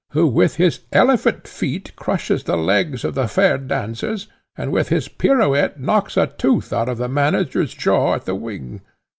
who 0.13 0.25
with 0.25 0.55
his 0.55 0.79
elephant 0.91 1.47
feet 1.47 1.95
crushes 1.95 2.43
the 2.45 2.57
legs 2.57 3.03
of 3.05 3.13
the 3.13 3.27
fair 3.27 3.55
dancers, 3.59 4.27
and 4.57 4.71
with 4.71 4.89
his 4.89 5.07
pirouette 5.07 5.79
knocks 5.79 6.17
a 6.17 6.25
tooth 6.25 6.73
out 6.73 6.89
of 6.89 6.97
the 6.97 7.07
manager's 7.07 7.75
jaw 7.75 8.15
at 8.15 8.25
the 8.25 8.33
wing. 8.33 8.81